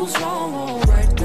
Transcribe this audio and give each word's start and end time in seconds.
Who's 0.00 0.18
wrong 0.18 0.54
or 0.54 1.19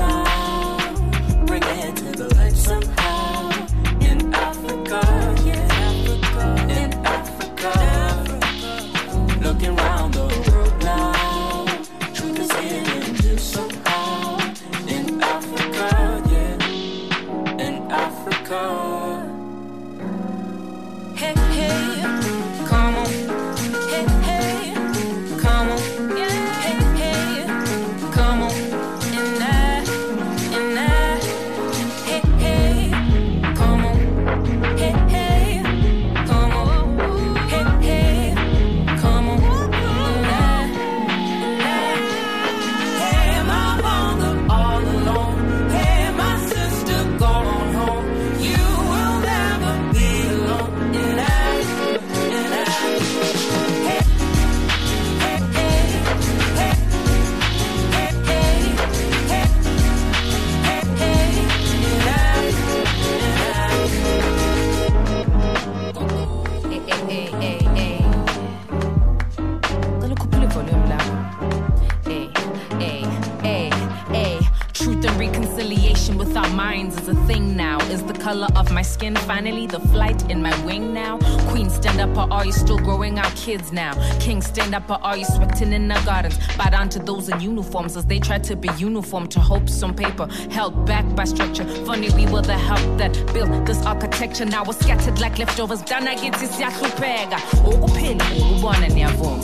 are 82.46 82.48
you 82.48 82.54
still 82.54 82.78
growing 82.78 83.18
out 83.18 83.36
kids 83.36 83.72
now? 83.72 83.94
King, 84.20 84.40
stand 84.40 84.76
up, 84.76 84.88
or 84.88 85.04
are 85.04 85.18
you 85.18 85.26
sweating 85.26 85.74
in 85.74 85.88
the 85.88 86.00
gardens? 86.06 86.38
Bow 86.58 86.70
down 86.70 86.90
to 86.90 87.00
those 87.00 87.28
in 87.28 87.40
uniforms 87.40 87.98
as 87.98 88.06
they 88.06 88.20
try 88.20 88.38
to 88.38 88.56
be 88.56 88.70
uniform 88.78 89.28
to 89.30 89.40
hopes 89.40 89.82
on 89.82 89.96
paper, 89.96 90.28
held 90.52 90.86
back 90.86 91.06
by 91.16 91.24
structure. 91.24 91.66
Funny, 91.86 92.12
we 92.12 92.28
were 92.28 92.44
the 92.44 92.54
help 92.54 93.00
that 93.00 93.14
built 93.34 93.66
this 93.66 93.84
architecture. 93.84 94.46
Now 94.46 94.64
we're 94.64 94.74
scattered 94.74 95.20
like 95.20 95.40
leftovers. 95.40 95.82
Dana 95.82 96.12
githi 96.12 96.48
siyahlupheka. 96.48 97.38
Ukuphila, 97.66 98.24
ukubona 98.38 98.88
niyavuma. 98.90 99.44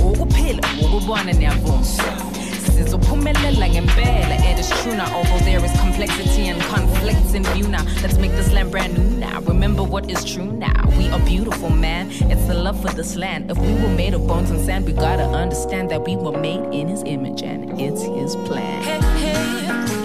Ukuphila, 0.00 0.62
ukubona 0.84 1.32
niyavuma 1.32 2.25
ngempela 3.76 4.36
it 4.50 4.58
is 4.58 4.70
true 4.82 4.96
now 4.96 5.08
although 5.14 5.44
there 5.44 5.62
is 5.64 5.72
complexity 5.80 6.48
and 6.48 6.60
conflicts 6.62 7.34
in 7.34 7.44
view 7.44 7.68
now 7.68 7.84
let's 8.02 8.18
make 8.18 8.30
this 8.32 8.52
land 8.52 8.70
brand 8.70 8.96
new 8.96 9.16
now. 9.18 9.40
Remember 9.40 9.82
what 9.82 10.10
is 10.10 10.24
true 10.24 10.52
now. 10.52 10.82
We 10.98 11.08
are 11.08 11.20
beautiful 11.20 11.70
man. 11.70 12.10
It's 12.10 12.46
the 12.46 12.54
love 12.54 12.80
for 12.80 12.88
this 12.88 13.16
land. 13.16 13.50
If 13.50 13.58
we 13.58 13.72
were 13.74 13.94
made 14.02 14.14
of 14.14 14.26
bones 14.26 14.50
and 14.50 14.60
sand 14.60 14.86
we 14.86 14.92
gotta 14.92 15.24
understand 15.24 15.90
that 15.90 16.04
we 16.04 16.16
were 16.16 16.38
made 16.38 16.64
in 16.74 16.88
his 16.88 17.02
image 17.04 17.42
and 17.42 17.80
it's 17.80 18.02
his 18.02 18.36
plan. 18.46 18.82
Hey, 18.82 19.00
hey, 19.20 19.95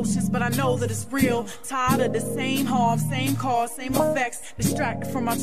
emotions, 0.00 0.30
but 0.30 0.40
I 0.40 0.48
know 0.50 0.76
that 0.78 0.90
it's 0.90 1.06
real. 1.10 1.46
Tired 1.64 2.00
of 2.00 2.12
the 2.14 2.20
same 2.20 2.64
harm, 2.64 2.98
same 2.98 3.36
cause, 3.36 3.69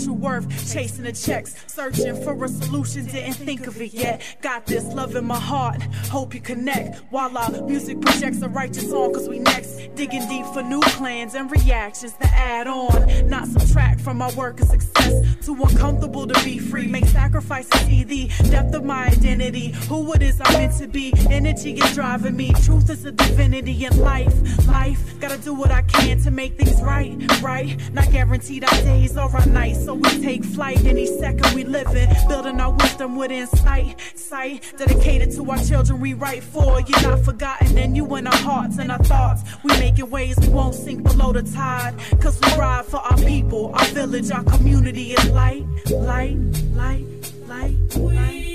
true 0.04 0.14
worth, 0.14 0.48
chasing 0.72 1.04
the 1.04 1.12
checks, 1.12 1.56
searching 1.68 2.22
for 2.24 2.44
a 2.44 2.48
solution. 2.48 3.06
Didn't 3.06 3.34
think 3.34 3.68
of 3.68 3.82
it 3.82 3.94
yet. 3.94 4.22
Got 4.42 4.66
this 4.66 4.86
love 4.86 5.16
in 5.16 5.26
my 5.26 5.40
heart, 5.40 5.82
hope 6.10 6.34
you 6.34 6.42
connect. 6.42 7.02
Our 7.14 7.62
music 7.64 8.02
projects 8.02 8.42
a 8.42 8.50
righteous 8.50 8.90
song, 8.90 9.14
cause 9.14 9.28
we 9.28 9.40
next. 9.40 9.96
Digging 9.96 10.28
deep 10.28 10.46
for 10.48 10.64
new 10.64 10.82
plans 10.82 11.36
and 11.36 11.52
reactions 11.52 12.14
to 12.14 12.26
add 12.28 12.68
on, 12.68 13.30
not 13.30 13.48
subtract 13.48 14.02
from 14.02 14.18
my 14.18 14.34
work 14.36 14.60
and 14.60 14.70
success. 14.70 15.46
Too 15.46 15.56
uncomfortable 15.62 16.28
to 16.28 16.44
be 16.44 16.58
free, 16.58 16.88
make 16.88 17.06
sacrifices 17.06 17.78
see 17.88 18.04
the 18.04 18.50
depth 18.50 18.74
of 18.76 18.84
my 18.84 19.08
identity. 19.08 19.74
Who 19.90 20.14
it 20.14 20.22
is 20.22 20.40
I'm 20.42 20.54
meant 20.54 20.78
to 20.80 20.88
be, 20.88 21.14
energy 21.30 21.74
is 21.74 21.94
driving 21.96 22.36
me. 22.36 22.54
Truth 22.64 22.90
is 22.90 23.06
a 23.06 23.12
divinity 23.12 23.86
in 23.86 23.98
life. 24.00 24.36
Life, 24.68 25.20
gotta 25.20 25.38
do 25.38 25.54
what 25.54 25.72
I 25.72 25.82
can 25.84 26.20
to 26.22 26.32
make 26.32 26.58
things 26.58 26.82
right, 26.82 27.16
right. 27.42 27.78
Not 27.94 28.12
guaranteed 28.12 28.64
our 28.64 28.82
days 28.82 29.18
or 29.18 29.30
our 29.36 29.46
nights, 29.46 29.87
so 29.88 29.94
we 29.94 30.22
take 30.22 30.44
flight 30.44 30.84
any 30.84 31.06
second 31.06 31.54
we 31.56 31.64
live 31.64 31.88
in. 31.96 32.10
Building 32.28 32.60
our 32.60 32.74
wisdom 32.74 33.16
with 33.16 33.32
insight, 33.32 33.96
sight. 34.16 34.74
Dedicated 34.78 35.32
to 35.36 35.50
our 35.50 35.58
children 35.64 36.02
we 36.02 36.14
write 36.14 36.44
for. 36.44 36.82
You're 36.82 37.04
not 37.04 37.22
forgotten, 37.24 37.78
and 37.78 37.96
you 37.96 38.04
in 38.18 38.28
our 38.28 38.36
hearts 38.36 38.80
and 38.80 38.92
our 38.92 39.02
thoughts. 39.04 39.44
We 39.64 39.72
making 39.80 40.10
ways 40.10 40.36
we 40.42 40.50
won't 40.50 40.76
sink 40.76 41.04
below 41.04 41.32
the 41.32 41.44
tide. 41.44 41.94
Cause 42.20 42.38
we 42.42 42.52
ride 42.60 42.84
for 42.84 42.98
our 42.98 43.18
people, 43.20 43.72
our 43.76 43.86
village, 43.86 44.30
our 44.30 44.44
community 44.44 45.14
is 45.14 45.30
light, 45.30 45.64
light, 45.90 46.36
light, 46.74 47.06
light, 47.48 47.96
light. 47.96 48.47